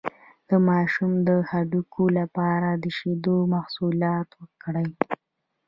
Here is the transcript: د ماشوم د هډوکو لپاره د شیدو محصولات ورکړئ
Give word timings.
د 0.49 0.51
ماشوم 0.69 1.11
د 1.27 1.29
هډوکو 1.49 2.03
لپاره 2.19 2.69
د 2.83 2.85
شیدو 2.97 3.37
محصولات 3.53 4.27
ورکړئ 4.39 4.89